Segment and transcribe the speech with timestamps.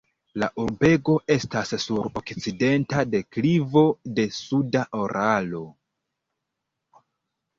[0.43, 3.83] La urbo estas sur okcidenta deklivo
[4.19, 5.61] de suda Uralo.